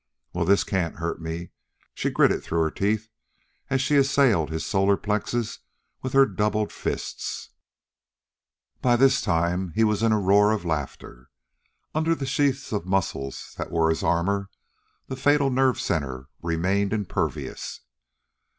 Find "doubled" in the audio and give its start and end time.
6.25-6.71